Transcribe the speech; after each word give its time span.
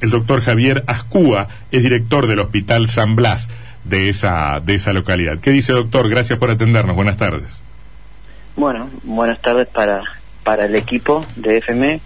El 0.00 0.10
doctor 0.10 0.40
Javier 0.40 0.82
Ascúa 0.86 1.48
es 1.70 1.82
director 1.82 2.26
del 2.26 2.40
Hospital 2.40 2.88
San 2.88 3.16
Blas 3.16 3.48
de 3.84 4.08
esa, 4.08 4.60
de 4.60 4.74
esa 4.74 4.92
localidad. 4.92 5.38
¿Qué 5.40 5.50
dice, 5.50 5.72
doctor? 5.72 6.08
Gracias 6.08 6.38
por 6.38 6.50
atendernos. 6.50 6.96
Buenas 6.96 7.16
tardes. 7.16 7.62
Bueno, 8.56 8.90
buenas 9.04 9.40
tardes 9.40 9.68
para, 9.68 10.02
para 10.42 10.66
el 10.66 10.74
equipo 10.76 11.24
de 11.36 11.58
FME. 11.60 12.00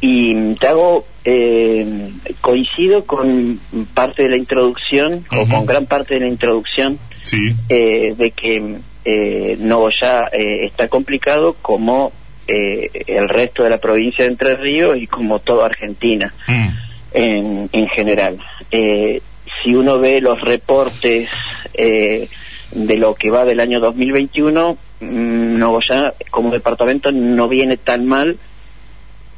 Y 0.00 0.54
te 0.56 0.68
hago, 0.68 1.06
eh, 1.24 2.10
coincido 2.40 3.04
con 3.06 3.58
parte 3.94 4.24
de 4.24 4.28
la 4.28 4.36
introducción, 4.36 5.24
o 5.30 5.48
con 5.48 5.64
gran 5.66 5.86
parte 5.86 6.14
de 6.14 6.20
la 6.20 6.26
introducción, 6.28 6.98
Sí. 7.22 7.54
eh, 7.68 8.14
de 8.16 8.30
que 8.30 8.76
eh, 9.04 9.56
Nogoyá 9.58 10.26
eh, 10.32 10.66
está 10.66 10.88
complicado 10.88 11.56
como 11.62 12.12
eh, 12.46 12.90
el 13.08 13.28
resto 13.28 13.64
de 13.64 13.70
la 13.70 13.78
provincia 13.78 14.24
de 14.24 14.30
Entre 14.30 14.54
Ríos 14.56 14.96
y 14.98 15.06
como 15.08 15.40
toda 15.40 15.66
Argentina 15.66 16.32
Mm. 16.46 16.68
En, 17.16 17.68
en 17.72 17.88
general. 17.88 18.38
Eh, 18.70 19.22
si 19.62 19.74
uno 19.74 19.98
ve 19.98 20.20
los 20.20 20.40
reportes 20.40 21.28
eh, 21.74 22.28
de 22.72 22.96
lo 22.98 23.14
que 23.14 23.30
va 23.30 23.44
del 23.44 23.60
año 23.60 23.80
2021, 23.80 24.76
mm, 25.00 25.58
Nogoyá 25.58 26.14
como 26.30 26.50
departamento 26.50 27.10
no 27.10 27.48
viene 27.48 27.78
tan 27.78 28.06
mal, 28.06 28.36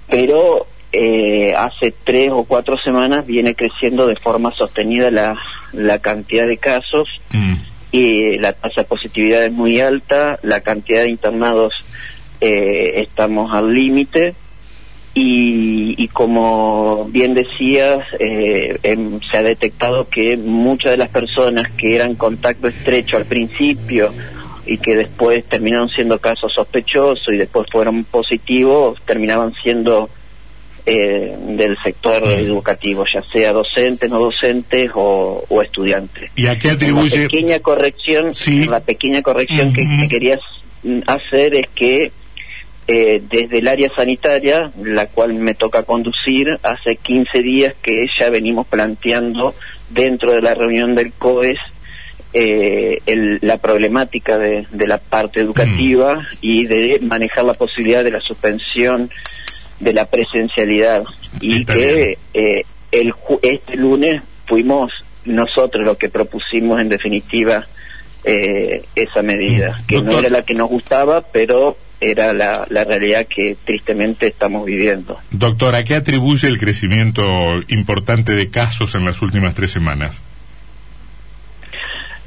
pero 0.09 0.67
eh, 0.93 1.55
hace 1.57 1.95
tres 2.05 2.31
o 2.33 2.45
cuatro 2.45 2.77
semanas 2.79 3.27
viene 3.27 3.55
creciendo 3.55 4.07
de 4.07 4.17
forma 4.17 4.53
sostenida 4.53 5.11
la, 5.11 5.37
la 5.73 5.99
cantidad 6.01 6.47
de 6.47 6.57
casos 6.57 7.09
Mm. 7.33 7.55
y 7.93 8.39
la 8.39 8.55
tasa 8.55 8.81
de 8.83 8.87
positividad 8.87 9.45
es 9.45 9.53
muy 9.53 9.81
alta, 9.81 10.39
la 10.43 10.61
cantidad 10.63 11.03
de 11.03 11.11
internados 11.11 11.75
eh, 12.41 13.03
estamos 13.03 13.53
al 13.53 13.73
límite 13.75 14.35
y, 15.15 15.95
y 16.03 16.09
como 16.09 17.07
bien 17.11 17.35
decías, 17.35 18.05
eh, 18.21 18.79
em, 18.83 19.21
se 19.31 19.37
ha 19.39 19.43
detectado 19.43 20.09
que 20.09 20.37
muchas 20.37 20.93
de 20.93 20.97
las 20.99 21.09
personas 21.09 21.71
que 21.77 21.97
eran 21.97 22.15
contacto 22.15 22.69
estrecho 22.69 23.17
al 23.17 23.25
principio 23.25 24.13
y 24.67 24.79
que 24.79 24.95
después 24.97 25.45
terminaron 25.47 25.89
siendo 25.89 26.19
casos 26.19 26.53
sospechosos 26.55 27.33
y 27.33 27.37
después 27.39 27.67
fueron 27.71 28.05
positivos, 28.05 28.99
terminaban 29.07 29.55
siendo 29.63 30.09
eh, 30.87 31.37
del 31.49 31.77
sector 31.83 32.23
educativo, 32.29 33.05
ya 33.13 33.23
sea 33.33 33.53
docentes, 33.53 34.09
no 34.09 34.21
docentes 34.21 34.91
o, 34.95 35.45
o 35.49 35.63
estudiantes. 35.63 36.31
¿Y 36.37 36.47
a 36.47 36.57
qué 36.59 36.69
La 36.69 36.75
atribuye? 36.75 37.23
pequeña 37.29 37.59
corrección, 37.61 38.35
Sí. 38.35 38.67
la 38.67 38.81
pequeña 38.81 39.21
corrección 39.23 39.73
que 39.73 40.09
querías 40.09 40.41
mm, 40.83 41.01
hacer 41.07 41.55
es 41.57 41.67
que 41.75 42.13
eh, 42.89 43.23
desde 43.31 43.59
el 43.59 43.69
área 43.69 43.91
sanitaria, 43.95 44.73
la 44.83 45.07
cual 45.07 45.35
me 45.35 45.55
toca 45.55 45.83
conducir, 45.83 46.59
hace 46.63 46.97
15 46.97 47.43
días 47.43 47.75
que 47.83 48.07
ya 48.19 48.31
venimos 48.31 48.67
planteando 48.67 49.55
dentro 49.91 50.33
de 50.33 50.41
la 50.43 50.55
reunión 50.55 50.95
del 50.95 51.13
COES 51.13 51.59
eh, 52.35 52.99
el- 53.07 53.39
la 53.43 53.57
problemática 53.59 54.37
de, 54.39 54.67
de 54.71 54.87
la 54.87 54.99
parte 54.99 55.41
educativa 55.41 56.17
Mm. 56.17 56.25
y 56.43 56.67
de 56.67 56.99
manejar 57.03 57.45
la 57.45 57.55
posibilidad 57.55 58.05
de 58.05 58.11
la 58.11 58.21
suspensión 58.21 59.11
de 59.81 59.93
la 59.95 60.05
presencialidad 60.07 61.05
y 61.41 61.65
que 61.65 62.19
eh, 62.35 62.63
el 62.93 63.15
este 63.43 63.77
lunes 63.77 64.23
fuimos 64.47 64.93
nosotros 65.25 65.85
los 65.85 65.97
que 65.99 66.09
propusimos 66.11 66.81
en 66.81 66.89
definitiva 66.91 67.67
eh, 68.25 68.83
esa 68.95 69.23
medida, 69.23 69.79
Mm. 69.83 69.87
que 69.87 70.03
no 70.03 70.19
era 70.19 70.29
la 70.29 70.43
que 70.43 70.55
nos 70.55 70.69
gustaba, 70.69 71.23
pero 71.23 71.77
era 72.01 72.33
la, 72.33 72.67
la 72.71 72.85
realidad 72.85 73.27
que 73.27 73.57
tristemente 73.65 74.29
estamos 74.29 74.65
viviendo. 74.65 75.19
Doctor, 75.31 75.75
¿a 75.75 75.85
qué 75.85 75.95
atribuye 75.95 76.49
el 76.49 76.59
crecimiento 76.59 77.25
importante 77.69 78.33
de 78.33 78.51
casos 78.51 78.95
en 78.95 79.05
las 79.05 79.21
últimas 79.23 79.55
tres 79.55 79.73
semanas? 79.73 80.23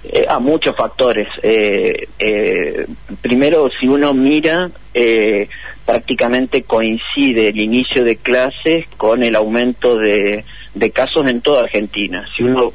Eh, 0.03 0.25
a 0.27 0.39
muchos 0.39 0.75
factores. 0.75 1.27
Eh, 1.43 2.07
eh, 2.19 2.87
primero, 3.21 3.69
si 3.79 3.87
uno 3.87 4.13
mira, 4.13 4.71
eh, 4.93 5.47
prácticamente 5.85 6.63
coincide 6.63 7.49
el 7.49 7.59
inicio 7.59 8.03
de 8.03 8.17
clases 8.17 8.85
con 8.97 9.23
el 9.23 9.35
aumento 9.35 9.97
de, 9.97 10.43
de 10.73 10.91
casos 10.91 11.27
en 11.27 11.41
toda 11.41 11.63
Argentina. 11.63 12.25
Si 12.35 12.43
uno 12.43 12.73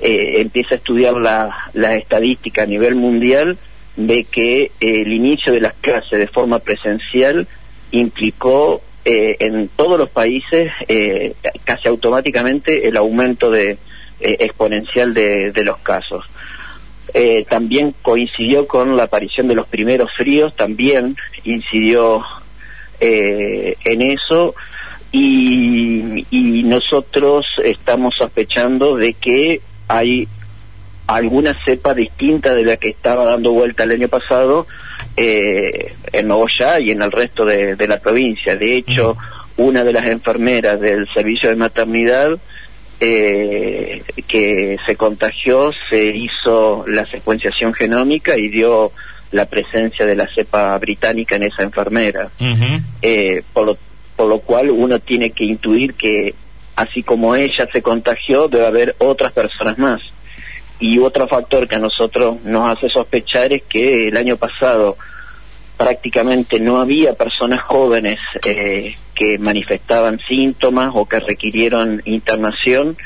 eh, 0.00 0.40
empieza 0.40 0.74
a 0.74 0.78
estudiar 0.78 1.14
la, 1.14 1.70
la 1.74 1.94
estadística 1.96 2.62
a 2.62 2.66
nivel 2.66 2.94
mundial, 2.94 3.58
ve 3.98 4.24
que 4.24 4.62
eh, 4.62 4.70
el 4.80 5.12
inicio 5.12 5.52
de 5.52 5.60
las 5.60 5.74
clases 5.74 6.18
de 6.18 6.28
forma 6.28 6.60
presencial 6.60 7.48
implicó 7.90 8.80
eh, 9.04 9.36
en 9.40 9.68
todos 9.68 9.98
los 9.98 10.08
países 10.08 10.72
eh, 10.86 11.34
casi 11.64 11.88
automáticamente 11.88 12.86
el 12.86 12.96
aumento 12.96 13.50
de, 13.50 13.76
exponencial 14.20 15.14
de, 15.14 15.52
de 15.52 15.64
los 15.64 15.78
casos. 15.78 16.24
También 17.48 17.94
coincidió 18.02 18.66
con 18.66 18.96
la 18.96 19.04
aparición 19.04 19.48
de 19.48 19.54
los 19.54 19.66
primeros 19.66 20.12
fríos, 20.14 20.54
también 20.56 21.16
incidió 21.44 22.22
en 23.00 24.02
eso 24.02 24.54
y 25.10 26.62
nosotros 26.64 27.46
estamos 27.64 28.14
sospechando 28.16 28.96
de 28.96 29.14
que 29.14 29.62
hay 29.86 30.28
alguna 31.08 31.56
cepa 31.64 31.94
distinta 31.94 32.54
de 32.54 32.64
la 32.64 32.76
que 32.76 32.88
estaba 32.88 33.24
dando 33.24 33.52
vuelta 33.52 33.84
el 33.84 33.92
año 33.92 34.08
pasado 34.08 34.66
eh, 35.16 35.94
en 36.12 36.28
Nogoyá 36.28 36.78
y 36.78 36.90
en 36.90 37.02
el 37.02 37.10
resto 37.10 37.44
de, 37.44 37.74
de 37.76 37.88
la 37.88 37.98
provincia. 37.98 38.54
De 38.56 38.76
hecho, 38.76 39.16
una 39.56 39.82
de 39.84 39.92
las 39.92 40.04
enfermeras 40.04 40.78
del 40.80 41.08
servicio 41.12 41.48
de 41.48 41.56
maternidad 41.56 42.38
eh, 43.00 44.02
que 44.26 44.76
se 44.84 44.96
contagió 44.96 45.72
se 45.72 46.14
hizo 46.14 46.84
la 46.86 47.06
secuenciación 47.06 47.72
genómica 47.72 48.36
y 48.36 48.48
dio 48.48 48.92
la 49.30 49.46
presencia 49.46 50.04
de 50.04 50.14
la 50.14 50.28
cepa 50.34 50.76
británica 50.78 51.36
en 51.36 51.44
esa 51.44 51.62
enfermera. 51.62 52.30
Eh, 53.02 53.42
por, 53.52 53.66
lo, 53.66 53.78
por 54.14 54.28
lo 54.28 54.40
cual 54.40 54.70
uno 54.70 54.98
tiene 54.98 55.30
que 55.30 55.44
intuir 55.44 55.94
que 55.94 56.34
así 56.76 57.02
como 57.02 57.34
ella 57.34 57.66
se 57.72 57.82
contagió, 57.82 58.48
debe 58.48 58.66
haber 58.66 58.96
otras 58.98 59.32
personas 59.32 59.78
más. 59.78 60.00
Y 60.80 60.98
otro 60.98 61.26
factor 61.26 61.66
que 61.66 61.76
a 61.76 61.80
nosotros 61.80 62.42
nos 62.44 62.70
hace 62.70 62.88
sospechar 62.88 63.52
es 63.52 63.62
que 63.62 64.08
el 64.08 64.16
año 64.16 64.36
pasado 64.36 64.96
prácticamente 65.76 66.58
no 66.60 66.80
había 66.80 67.14
personas 67.14 67.62
jóvenes 67.62 68.18
eh, 68.44 68.96
que 69.14 69.38
manifestaban 69.38 70.18
síntomas 70.28 70.90
o 70.94 71.06
que 71.06 71.20
requirieron 71.20 72.02
internación 72.04 72.96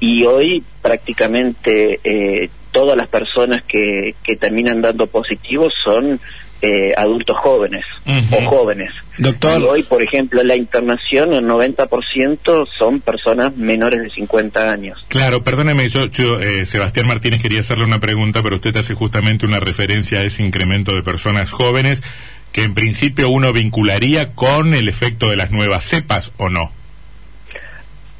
y 0.00 0.24
hoy 0.24 0.62
prácticamente 0.82 2.00
eh, 2.04 2.50
todas 2.72 2.96
las 2.96 3.08
personas 3.08 3.62
que, 3.62 4.14
que 4.22 4.36
terminan 4.36 4.82
dando 4.82 5.06
positivos 5.06 5.72
son 5.82 6.20
eh, 6.62 6.94
adultos 6.96 7.36
jóvenes 7.38 7.84
o 8.06 8.48
jóvenes. 8.48 8.90
Doctor. 9.18 9.60
Y 9.60 9.64
hoy, 9.64 9.82
por 9.82 10.02
ejemplo, 10.02 10.40
en 10.40 10.48
la 10.48 10.56
internación, 10.56 11.32
el 11.32 11.44
90% 11.44 12.66
son 12.78 13.00
personas 13.00 13.56
menores 13.56 14.02
de 14.02 14.10
50 14.10 14.70
años. 14.70 15.04
Claro, 15.08 15.42
perdóneme, 15.42 15.88
yo, 15.88 16.06
yo 16.06 16.40
eh, 16.40 16.66
Sebastián 16.66 17.06
Martínez 17.06 17.40
quería 17.40 17.60
hacerle 17.60 17.84
una 17.84 18.00
pregunta, 18.00 18.42
pero 18.42 18.56
usted 18.56 18.76
hace 18.76 18.94
justamente 18.94 19.46
una 19.46 19.60
referencia 19.60 20.20
a 20.20 20.22
ese 20.22 20.42
incremento 20.42 20.94
de 20.94 21.02
personas 21.02 21.50
jóvenes 21.50 22.02
que 22.52 22.62
en 22.62 22.74
principio 22.74 23.28
uno 23.28 23.52
vincularía 23.52 24.34
con 24.34 24.74
el 24.74 24.88
efecto 24.88 25.28
de 25.28 25.36
las 25.36 25.50
nuevas 25.50 25.84
cepas, 25.84 26.32
¿o 26.38 26.48
no? 26.48 26.72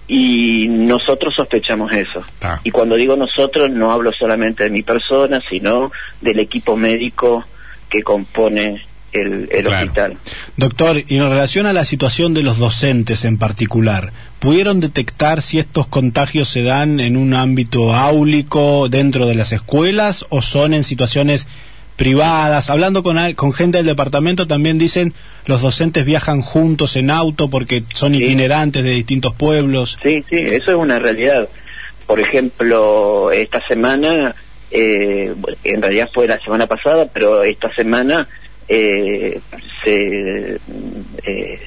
Y 0.09 0.69
nosotros 0.69 1.35
sospechamos 1.35 1.91
eso. 1.93 2.23
Ah. 2.43 2.61
Y 2.63 2.71
cuando 2.71 2.97
digo 2.97 3.17
nosotros, 3.17 3.71
no 3.71 3.91
hablo 3.91 4.13
solamente 4.13 4.65
de 4.65 4.71
mi 4.71 4.83
persona, 4.83 5.41
sino 5.49 5.91
del 6.21 6.39
equipo 6.39 6.77
médico 6.77 7.45
que 7.91 8.03
compone 8.03 8.83
el, 9.13 9.49
el 9.51 9.65
Claro. 9.65 9.79
hospital. 9.87 10.19
Doctor, 10.57 11.03
y 11.07 11.17
en 11.17 11.29
relación 11.29 11.67
a 11.67 11.73
la 11.73 11.85
situación 11.85 12.35
de 12.35 12.43
los 12.43 12.59
docentes 12.59 13.25
en 13.25 13.39
particular, 13.39 14.13
¿pudieron 14.41 14.81
detectar 14.81 15.41
si 15.43 15.59
estos 15.59 15.87
contagios 15.87 16.49
se 16.49 16.63
dan 16.63 17.01
en 17.01 17.17
un 17.17 17.33
ámbito 17.35 17.95
áulico 17.95 18.89
dentro 18.89 19.27
de 19.27 19.35
las 19.35 19.53
escuelas 19.53 20.27
o 20.29 20.43
son 20.43 20.75
en 20.75 20.85
situaciones 20.85 21.47
privadas? 21.97 22.69
Hablando 22.69 23.03
con, 23.03 23.17
con 23.35 23.53
gente 23.55 23.79
del 23.79 23.87
departamento 23.87 24.47
también 24.47 24.77
dicen 24.79 25.15
los 25.47 25.63
docentes 25.63 26.05
viajan 26.05 26.43
juntos 26.43 26.97
en 26.97 27.11
auto 27.11 27.49
porque 27.49 27.85
son 27.95 28.13
Sí. 28.13 28.23
itinerantes 28.23 28.85
de 28.85 28.91
distintos 28.91 29.35
pueblos. 29.35 29.99
Sí, 30.03 30.23
sí, 30.29 30.37
eso 30.37 30.73
es 30.73 30.77
una 30.77 30.99
realidad. 30.99 31.49
Por 32.07 32.21
ejemplo, 32.21 33.33
esta 33.33 33.67
semana, 33.67 34.35
eh, 34.71 35.35
en 35.65 35.83
realidad 35.83 36.09
fue 36.13 36.27
la 36.27 36.41
semana 36.41 36.67
pasada, 36.67 37.07
pero 37.13 37.43
esta 37.43 37.73
semana 37.75 38.29
eh, 38.69 39.41
se, 39.85 40.59
eh, 41.25 41.61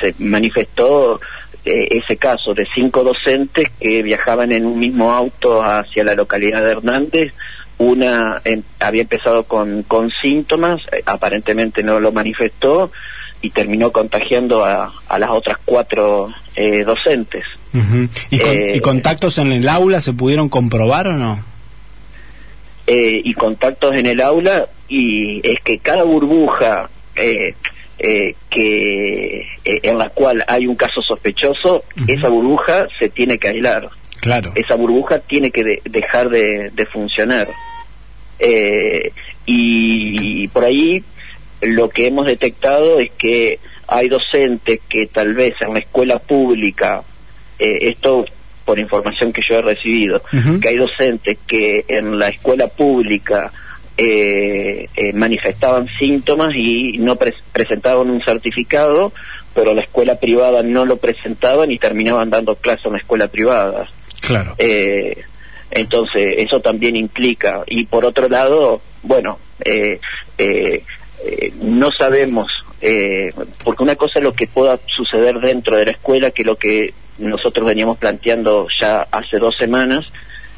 se 0.00 0.14
manifestó 0.18 1.20
eh, 1.64 1.88
ese 1.90 2.16
caso 2.16 2.54
de 2.54 2.66
cinco 2.74 3.04
docentes 3.04 3.70
que 3.78 4.02
viajaban 4.02 4.50
en 4.50 4.64
un 4.64 4.78
mismo 4.78 5.12
auto 5.12 5.62
hacia 5.62 6.04
la 6.04 6.14
localidad 6.14 6.62
de 6.64 6.72
Hernández. 6.72 7.34
Una 7.76 8.40
em, 8.44 8.62
había 8.78 9.02
empezado 9.02 9.44
con, 9.44 9.82
con 9.82 10.10
síntomas, 10.22 10.80
eh, 10.92 11.02
aparentemente 11.04 11.82
no 11.82 12.00
lo 12.00 12.12
manifestó, 12.12 12.90
y 13.42 13.50
terminó 13.50 13.92
contagiando 13.92 14.64
a, 14.64 14.92
a 15.08 15.18
las 15.18 15.30
otras 15.30 15.58
cuatro 15.64 16.32
eh, 16.56 16.82
docentes. 16.84 17.44
¿Y, 18.30 18.38
con, 18.38 18.74
¿Y, 18.74 18.80
contactos 18.80 19.38
en 19.38 19.52
el 19.52 19.68
aula 19.68 20.00
se 20.00 20.12
pudieron 20.12 20.48
comprobar 20.48 21.08
o 21.08 21.12
no? 21.12 21.44
Y 22.92 23.34
contactos 23.34 23.94
en 23.94 24.06
el 24.06 24.20
aula 24.20 24.66
y 24.88 25.40
es 25.48 25.60
que 25.60 25.78
cada 25.78 26.02
burbuja 26.02 26.90
eh, 27.14 27.54
eh, 27.98 28.34
que 28.48 29.40
eh, 29.64 29.80
en 29.82 29.98
la 29.98 30.08
cual 30.08 30.42
hay 30.48 30.66
un 30.66 30.74
caso 30.74 31.02
sospechoso, 31.02 31.84
esa 32.08 32.28
burbuja 32.28 32.88
se 32.98 33.10
tiene 33.10 33.38
que 33.38 33.48
aislar. 33.48 33.90
Claro. 34.20 34.52
Esa 34.54 34.74
burbuja 34.74 35.18
tiene 35.18 35.50
que 35.50 35.80
dejar 35.84 36.30
de, 36.30 36.86
funcionar. 36.90 37.48
y, 39.46 40.48
por 40.48 40.64
ahí 40.64 41.04
lo 41.60 41.90
que 41.90 42.06
hemos 42.06 42.26
detectado 42.26 43.00
es 43.00 43.10
que 43.12 43.58
hay 43.86 44.08
docentes 44.08 44.80
que 44.88 45.06
tal 45.06 45.34
vez 45.34 45.54
en 45.60 45.74
la 45.74 45.80
escuela 45.80 46.18
pública, 46.18 47.02
esto 47.58 48.24
por 48.70 48.78
información 48.78 49.32
que 49.32 49.42
yo 49.42 49.56
he 49.56 49.62
recibido, 49.62 50.22
que 50.62 50.68
hay 50.68 50.76
docentes 50.76 51.38
que 51.44 51.84
en 51.88 52.20
la 52.20 52.28
escuela 52.28 52.68
pública 52.68 53.50
eh, 53.98 54.88
eh, 54.94 55.12
manifestaban 55.12 55.88
síntomas 55.98 56.54
y 56.54 56.96
no 56.98 57.16
presentaban 57.16 58.08
un 58.08 58.22
certificado, 58.22 59.12
pero 59.56 59.74
la 59.74 59.82
escuela 59.82 60.20
privada 60.20 60.62
no 60.62 60.84
lo 60.84 60.98
presentaban 60.98 61.72
y 61.72 61.80
terminaban 61.80 62.30
dando 62.30 62.54
clases 62.54 62.86
en 62.86 62.92
la 62.92 62.98
escuela 62.98 63.26
privada. 63.26 63.88
Claro. 64.20 64.54
Eh, 64.58 65.20
entonces, 65.72 66.34
eso 66.38 66.60
también 66.60 66.94
implica. 66.94 67.64
Y 67.66 67.86
por 67.86 68.04
otro 68.04 68.28
lado, 68.28 68.82
bueno, 69.02 69.40
eh, 69.64 69.98
no 71.60 71.90
sabemos, 71.90 72.52
porque 73.62 73.82
una 73.82 73.96
cosa 73.96 74.18
es 74.18 74.24
lo 74.24 74.32
que 74.32 74.46
pueda 74.46 74.78
suceder 74.86 75.38
dentro 75.40 75.76
de 75.76 75.84
la 75.86 75.90
escuela, 75.92 76.30
que 76.30 76.44
lo 76.44 76.56
que 76.56 76.94
nosotros 77.18 77.66
veníamos 77.66 77.98
planteando 77.98 78.66
ya 78.80 79.06
hace 79.10 79.38
dos 79.38 79.56
semanas, 79.56 80.10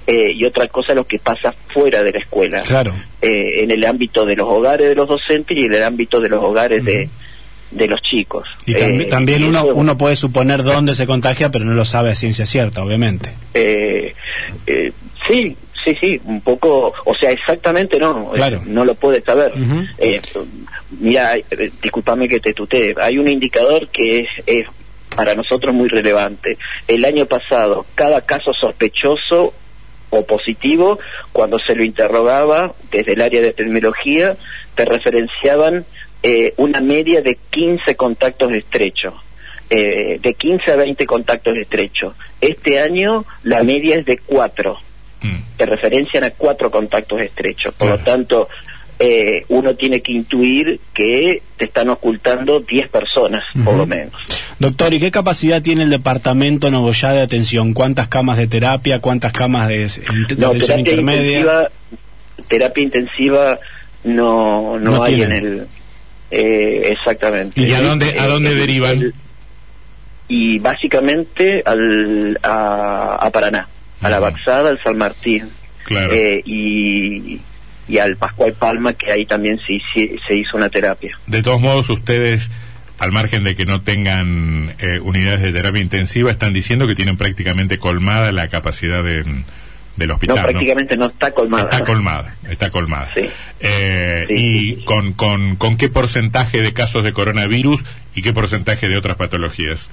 eh, 0.06 0.32
y 0.34 0.44
otra 0.44 0.66
cosa 0.66 0.94
lo 0.94 1.06
que 1.06 1.19
pasa 1.19 1.54
fuera 1.72 2.02
de 2.02 2.12
la 2.12 2.19
escuela. 2.19 2.62
Claro. 2.62 2.94
Eh, 3.20 3.62
en 3.62 3.70
el 3.70 3.84
ámbito 3.84 4.24
de 4.26 4.34
los 4.34 4.48
hogares 4.48 4.88
de 4.88 4.94
los 4.94 5.08
docentes 5.08 5.56
y 5.56 5.64
en 5.64 5.74
el 5.74 5.82
ámbito 5.84 6.20
de 6.20 6.28
los 6.28 6.42
hogares 6.42 6.84
de, 6.84 7.08
de 7.70 7.86
los 7.86 8.02
chicos. 8.02 8.48
Y 8.66 8.74
eh, 8.74 9.06
también 9.08 9.44
uno, 9.44 9.64
uno 9.66 9.96
puede 9.96 10.16
suponer 10.16 10.64
dónde 10.64 10.96
se 10.96 11.06
contagia, 11.06 11.50
pero 11.50 11.64
no 11.64 11.74
lo 11.74 11.84
sabe 11.84 12.10
a 12.10 12.14
ciencia 12.16 12.46
cierta, 12.46 12.82
obviamente. 12.82 13.32
sí, 15.28 15.56
sí, 15.84 15.96
sí, 16.00 16.20
un 16.24 16.40
poco, 16.40 16.92
o 17.04 17.14
sea, 17.14 17.30
exactamente 17.30 17.98
no, 17.98 18.30
claro. 18.30 18.60
no 18.66 18.84
lo 18.84 18.96
puede 18.96 19.22
saber. 19.22 19.52
Mira, 21.00 21.36
discúlpame 21.82 22.28
que 22.28 22.40
te 22.40 22.52
tutee, 22.52 22.94
hay 23.00 23.18
un 23.18 23.28
indicador 23.28 23.88
que 23.88 24.20
es, 24.20 24.28
es 24.46 24.66
para 25.14 25.34
nosotros 25.34 25.74
muy 25.74 25.88
relevante. 25.88 26.58
El 26.88 27.04
año 27.04 27.26
pasado, 27.26 27.86
cada 27.94 28.22
caso 28.22 28.52
sospechoso 28.52 29.54
o 30.10 30.26
positivo, 30.26 30.98
cuando 31.32 31.58
se 31.58 31.74
lo 31.74 31.82
interrogaba 31.82 32.74
desde 32.90 33.12
el 33.12 33.22
área 33.22 33.40
de 33.40 33.48
epidemiología, 33.48 34.36
te 34.74 34.84
referenciaban 34.84 35.84
eh, 36.22 36.54
una 36.56 36.80
media 36.80 37.22
de 37.22 37.38
15 37.50 37.96
contactos 37.96 38.52
estrechos. 38.52 39.14
Eh, 39.70 40.18
de 40.20 40.34
15 40.34 40.70
a 40.70 40.76
20 40.76 41.06
contactos 41.06 41.56
estrechos. 41.56 42.14
Este 42.42 42.78
año 42.78 43.24
la 43.42 43.62
media 43.62 43.96
es 43.96 44.04
de 44.04 44.18
4. 44.18 44.76
Mm. 45.22 45.36
Te 45.56 45.64
referencian 45.64 46.24
a 46.24 46.30
4 46.30 46.70
contactos 46.70 47.20
estrechos. 47.22 47.74
Por 47.74 47.88
lo 47.88 47.98
tanto, 47.98 48.50
eh, 49.04 49.44
uno 49.49 49.75
tiene 49.75 50.00
que 50.00 50.12
intuir 50.12 50.78
que 50.94 51.43
te 51.56 51.64
están 51.64 51.88
ocultando 51.88 52.60
10 52.60 52.88
personas, 52.88 53.43
por 53.64 53.75
lo 53.75 53.84
menos. 53.84 54.12
Doctor, 54.60 54.94
¿y 54.94 55.00
qué 55.00 55.10
capacidad 55.10 55.60
tiene 55.60 55.82
el 55.82 55.90
departamento 55.90 56.70
Novoya 56.70 57.10
de 57.10 57.20
atención? 57.20 57.75
¿Cuántas 57.75 58.06
camas 58.06 58.38
de 58.38 58.46
terapia? 58.46 59.00
¿Cuántas 59.00 59.32
camas 59.32 59.66
de, 59.66 59.84
atención 59.84 60.78
intermedia? 60.78 61.38
Intensiva, 61.38 61.69
terapia 62.49 62.82
intensiva 62.84 63.58
no, 64.04 64.78
no, 64.78 65.02
hay 65.02 65.22
en 65.22 65.32
el... 65.32 65.66
Eh, 66.31 66.93
exactamente. 66.93 67.60
¿Y 67.60 67.72
a 67.72 67.82
dónde, 67.82 68.19
a 68.20 68.26
dónde 68.28 68.55
derivan? 68.55 69.12
y 70.28 70.60
básicamente 70.60 71.62
al, 71.66 72.38
a, 72.43 73.28
Paraná, 73.32 73.69
a 74.00 74.08
la 74.08 74.20
Baxada, 74.20 74.70
al 74.70 74.82
San 74.82 74.96
Martín. 74.96 75.50
Claro. 75.84 76.14
Eh, 76.14 76.40
y 76.46 77.40
y 77.88 77.99
al 77.99 78.17
Pascual 78.17 78.52
Palma, 78.55 78.93
que 78.93 79.12
ahí 79.12 79.26
también 79.26 79.58
se, 79.67 79.81
se, 80.26 80.34
hizo 80.34 80.56
una 80.56 80.69
terapia. 80.69 81.19
De 81.26 81.43
todos 81.43 81.61
modos, 81.61 81.90
ustedes, 81.90 82.50
al 82.99 83.12
margen 83.12 83.44
de 83.44 83.56
que 83.56 83.64
no 83.64 83.82
tengan 83.82 84.75
eh, 84.79 85.00
unidades 85.00 85.43
de 85.43 85.52
terapia 85.52 85.82
intensiva, 85.82 86.31
están 86.31 86.52
diciendo 86.52 86.87
que 86.87 86.94
tienen 86.94 87.17
prácticamente 87.17 87.79
colmada 87.79 88.32
la 88.32 88.49
capacidad 88.49 89.02
de, 89.02 89.25
del 89.96 90.11
hospital. 90.11 90.37
No, 90.37 90.43
prácticamente 90.43 90.96
no, 90.96 91.06
está 91.06 91.32
colmada. 91.32 91.64
Está 91.64 91.84
colmada, 91.84 92.37
está 92.49 92.70
colmada. 92.70 93.11
Sí. 93.14 93.29
Eh, 93.61 94.26
¿Y 94.31 94.84
con, 94.84 95.12
con, 95.12 95.56
con 95.56 95.76
qué 95.76 95.88
porcentaje 95.88 96.62
de 96.62 96.73
casos 96.73 97.05
de 97.05 97.12
coronavirus 97.12 97.84
y 98.14 98.23
qué 98.23 98.32
porcentaje 98.32 98.88
de 98.88 98.96
otras 98.96 99.17
patologías? 99.17 99.90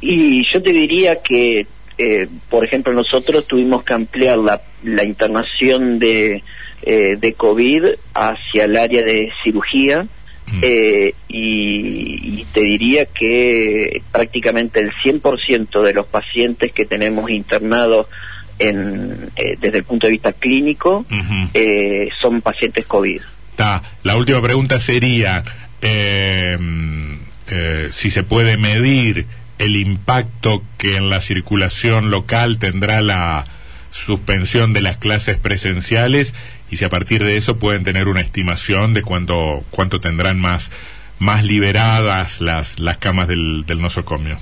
Y 0.00 0.44
yo 0.52 0.60
te 0.60 0.72
diría 0.72 1.22
que 1.22 1.66
eh, 2.04 2.28
por 2.50 2.64
ejemplo, 2.64 2.92
nosotros 2.92 3.46
tuvimos 3.46 3.84
que 3.84 3.92
ampliar 3.92 4.36
la, 4.38 4.60
la 4.82 5.04
internación 5.04 6.00
de, 6.00 6.42
eh, 6.82 7.16
de 7.16 7.34
COVID 7.34 7.84
hacia 8.12 8.64
el 8.64 8.76
área 8.76 9.02
de 9.04 9.30
cirugía 9.44 10.04
mm. 10.46 10.60
eh, 10.62 11.14
y, 11.28 12.44
te 12.52 12.60
diría 12.60 13.06
que 13.06 14.02
prácticamente 14.10 14.80
el 14.80 14.92
100% 14.92 15.82
de 15.82 15.94
los 15.94 16.06
pacientes 16.06 16.72
que 16.72 16.84
tenemos 16.84 17.30
internados 17.30 18.08
en, 18.58 19.30
desde 19.58 19.78
el 19.78 19.84
punto 19.84 20.06
de 20.06 20.10
vista 20.10 20.34
clínico 20.34 21.06
son 22.20 22.42
pacientes 22.42 22.84
COVID. 22.84 23.22
La 24.02 24.16
última 24.16 24.42
pregunta 24.42 24.80
sería 24.80 25.44
si 27.92 28.10
se 28.10 28.22
puede 28.22 28.58
medir 28.58 29.26
el 29.62 29.76
impacto 29.76 30.62
que 30.76 30.96
en 30.96 31.08
la 31.08 31.20
circulación 31.20 32.10
local 32.10 32.58
tendrá 32.58 33.00
la 33.00 33.44
suspensión 33.90 34.72
de 34.72 34.80
las 34.80 34.96
clases 34.96 35.38
presenciales 35.38 36.34
y 36.70 36.78
si 36.78 36.84
a 36.84 36.88
partir 36.88 37.22
de 37.22 37.36
eso 37.36 37.58
pueden 37.58 37.84
tener 37.84 38.08
una 38.08 38.22
estimación 38.22 38.94
de 38.94 39.02
cuánto 39.02 39.62
cuánto 39.70 40.00
tendrán 40.00 40.40
más 40.40 40.70
más 41.18 41.44
liberadas 41.44 42.40
las 42.40 42.78
las 42.80 42.98
camas 42.98 43.28
del, 43.28 43.64
del 43.66 43.80
nosocomio. 43.80 44.38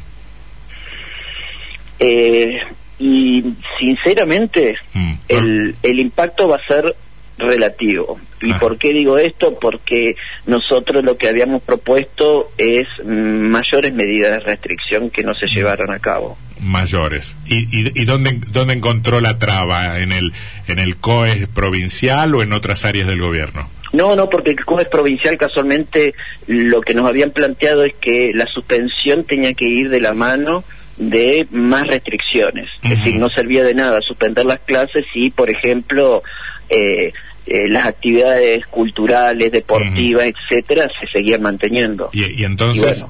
Eh, 1.99 2.61
y 2.99 3.45
sinceramente 3.79 4.77
mm, 4.95 5.15
el, 5.29 5.75
el 5.83 6.01
impacto 6.01 6.49
va 6.49 6.57
a 6.57 6.67
ser 6.67 6.97
relativo. 7.41 8.19
¿Y 8.43 8.53
ah. 8.53 8.59
por 8.59 8.79
qué 8.79 8.93
digo 8.93 9.19
esto? 9.19 9.59
Porque 9.59 10.17
nosotros 10.47 11.05
lo 11.05 11.17
que 11.17 11.29
habíamos 11.29 11.63
propuesto 11.63 12.51
es 12.57 12.87
mayores 13.05 13.93
medidas 13.93 14.33
de 14.33 14.41
restricción 14.41 15.11
que 15.11 15.23
no 15.23 15.35
se 15.35 15.47
mm. 15.47 15.51
llevaron 15.51 15.91
a 15.91 15.99
cabo. 15.99 16.39
Mayores. 16.61 17.35
¿Y, 17.47 18.01
y, 18.01 18.05
dónde, 18.05 18.39
dónde 18.51 18.75
encontró 18.75 19.21
la 19.21 19.39
traba? 19.39 19.99
¿En 20.01 20.13
el, 20.13 20.33
¿En 20.69 20.79
el 20.79 20.97
COE 20.97 21.47
provincial 21.47 22.35
o 22.35 22.43
en 22.43 22.53
otras 22.53 22.85
áreas 22.85 23.09
del 23.09 23.21
gobierno? 23.21 23.69
No, 23.93 24.15
no, 24.15 24.29
porque 24.29 24.51
el 24.51 24.65
COE 24.65 24.85
provincial 24.85 25.37
casualmente 25.37 26.15
lo 26.47 26.81
que 26.83 26.95
nos 26.95 27.09
habían 27.09 27.31
planteado 27.31 27.85
es 27.85 27.95
que 27.95 28.33
la 28.35 28.47
suspensión 28.47 29.25
tenía 29.25 29.55
que 29.55 29.67
ir 29.67 29.89
de 29.89 30.01
la 30.01 30.13
mano 30.13 30.65
de 31.01 31.47
más 31.51 31.87
restricciones. 31.87 32.69
Es 32.83 32.91
decir, 32.91 33.17
no 33.17 33.31
servía 33.31 33.65
de 33.65 33.75
nada 33.75 34.01
suspender 34.03 34.45
las 34.45 34.61
clases 34.61 35.07
si, 35.13 35.31
por 35.31 35.49
ejemplo, 35.49 36.23
eh, 36.69 37.13
eh, 37.53 37.67
las 37.67 37.85
actividades 37.85 38.65
culturales, 38.67 39.51
deportivas, 39.51 40.27
etcétera, 40.27 40.89
se 41.01 41.09
seguían 41.09 41.43
manteniendo. 41.43 42.09
Y, 42.13 42.45
entonces. 42.45 43.05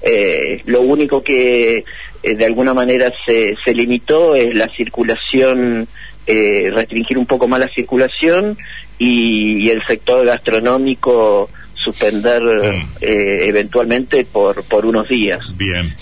Eh, 0.00 0.62
lo 0.64 0.80
único 0.80 1.22
que 1.22 1.84
eh, 2.22 2.34
de 2.34 2.44
alguna 2.46 2.72
manera 2.72 3.12
se, 3.26 3.54
se 3.62 3.74
limitó 3.74 4.36
es 4.36 4.54
la 4.54 4.68
circulación, 4.74 5.86
restringir 6.26 7.18
un 7.18 7.26
poco 7.26 7.46
más 7.46 7.60
la 7.60 7.68
circulación 7.68 8.56
y, 8.98 9.68
el 9.68 9.84
sector 9.86 10.24
gastronómico 10.24 11.50
suspender 11.74 12.42
mm. 12.42 12.88
eventualmente 13.02 14.24
por, 14.24 14.64
por 14.64 14.86
unos 14.86 15.06
días. 15.10 15.40
Bien. 15.58 15.94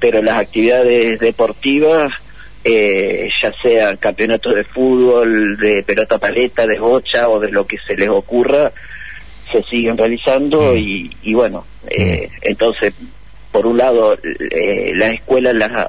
pero 0.00 0.22
las 0.22 0.38
actividades 0.38 1.20
deportivas 1.20 2.10
eh, 2.70 3.30
ya 3.42 3.50
sea 3.62 3.96
campeonatos 3.96 4.54
de 4.54 4.64
fútbol, 4.64 5.56
de 5.56 5.82
pelota 5.82 6.18
paleta, 6.18 6.66
de 6.66 6.78
bocha 6.78 7.28
o 7.30 7.40
de 7.40 7.50
lo 7.50 7.66
que 7.66 7.78
se 7.86 7.96
les 7.96 8.10
ocurra, 8.10 8.72
se 9.50 9.62
siguen 9.62 9.96
realizando 9.96 10.74
mm. 10.74 10.76
y, 11.22 11.34
bueno, 11.34 11.64
eh, 11.88 12.28
mm. 12.28 12.38
entonces, 12.42 12.92
por 13.50 13.66
un 13.66 13.78
lado, 13.78 14.18
eh, 14.22 14.92
las 14.94 15.14
escuelas 15.14 15.54
las, 15.54 15.88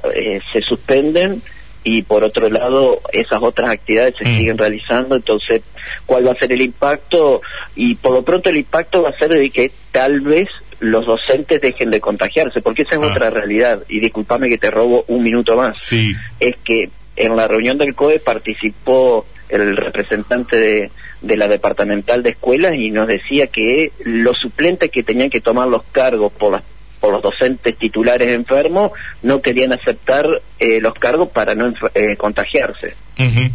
se 0.54 0.62
suspenden 0.62 1.42
y 1.84 2.04
por 2.04 2.24
otro 2.24 2.50
lado 2.50 3.02
esas 3.12 3.42
otras 3.42 3.72
actividades 3.72 4.16
se 4.18 4.24
Mm. 4.24 4.38
siguen 4.38 4.58
realizando, 4.58 5.16
entonces 5.18 5.62
cuál 6.06 6.28
va 6.28 6.32
a 6.32 6.40
ser 6.40 6.54
el 6.54 6.62
impacto 6.62 7.42
y 7.76 7.96
por 7.96 8.14
lo 8.14 8.24
pronto 8.24 8.50
el 8.50 8.58
impacto 8.58 9.04
va 9.04 9.10
a 9.10 9.18
ser 9.18 9.32
de 9.32 9.50
que 9.50 9.72
tal 9.92 10.22
vez 10.22 10.48
los 10.80 11.06
docentes 11.06 11.62
dejen 11.62 11.92
de 11.92 12.00
contagiarse, 12.00 12.62
porque 12.62 12.84
esa 12.84 12.96
es 12.96 13.02
Ah. 13.04 13.08
otra 13.08 13.30
realidad 13.30 13.84
y 13.90 14.00
discúlpame 14.00 14.50
que 14.50 14.58
te 14.58 14.72
robo 14.72 15.04
un 15.08 15.24
minuto 15.24 15.56
más 15.56 15.80
Sí. 15.82 16.14
es 16.40 16.56
que 16.64 16.90
en 17.16 17.36
la 17.36 17.48
reunión 17.48 17.78
del 17.78 17.96
COE 17.96 18.20
participó 18.20 19.26
el 19.50 19.76
representante 19.76 20.58
de, 20.58 20.92
de 21.22 21.38
la 21.38 21.48
departamental 21.48 22.24
de 22.24 22.30
escuelas 22.30 22.76
y 22.76 22.92
nos 22.92 23.08
decía 23.08 23.48
que 23.48 23.92
los 24.06 24.38
suplentes 24.38 24.90
que 24.90 25.04
tenían 25.04 25.30
que 25.30 25.42
tomar 25.42 25.68
los 25.68 25.84
cargos 25.92 26.32
por 26.32 26.54
las 26.54 26.64
por 27.02 27.14
los 27.14 27.22
docentes 27.22 27.78
titulares 27.78 28.28
enfermos 28.28 28.92
no 29.24 29.42
querían 29.42 29.72
aceptar 29.72 30.26
eh, 30.60 30.82
los 30.82 30.94
cargos 30.96 31.30
para 31.30 31.56
no 31.56 31.74
eh, 31.96 32.18
contagiarse. 32.18 32.94
Ujú. 33.18 33.50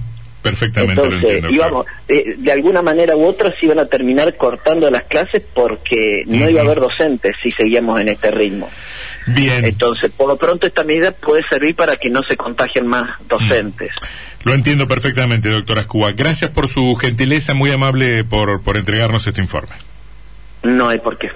Perfectamente 0.44 0.96
lo 0.96 1.04
Entonces, 1.04 1.36
entiendo. 1.36 1.50
íbamos, 1.50 1.86
eh, 2.06 2.34
de 2.36 2.52
alguna 2.52 2.82
manera 2.82 3.16
u 3.16 3.24
otra 3.24 3.50
se 3.58 3.64
iban 3.64 3.78
a 3.78 3.86
terminar 3.86 4.36
cortando 4.36 4.90
las 4.90 5.04
clases 5.04 5.42
porque 5.54 6.22
no 6.26 6.50
iba 6.50 6.60
a 6.60 6.64
haber 6.64 6.80
docentes 6.80 7.34
si 7.42 7.50
seguíamos 7.50 7.98
en 7.98 8.10
este 8.10 8.30
ritmo. 8.30 8.68
Bien. 9.26 9.64
Entonces, 9.64 10.10
por 10.14 10.28
lo 10.28 10.36
pronto 10.36 10.66
esta 10.66 10.84
medida 10.84 11.12
puede 11.12 11.42
servir 11.48 11.74
para 11.74 11.96
que 11.96 12.10
no 12.10 12.22
se 12.28 12.36
contagien 12.36 12.86
más 12.86 13.18
docentes. 13.26 13.92
Lo 14.42 14.52
entiendo 14.52 14.86
perfectamente, 14.86 15.48
doctora 15.48 15.80
Escuba. 15.80 16.12
Gracias 16.12 16.50
por 16.50 16.68
su 16.68 16.94
gentileza, 16.96 17.54
muy 17.54 17.70
amable 17.70 18.22
por, 18.24 18.62
por 18.62 18.76
entregarnos 18.76 19.26
este 19.26 19.40
informe. 19.40 19.72
No 20.62 20.90
hay 20.90 20.98
por 20.98 21.16
qué. 21.16 21.30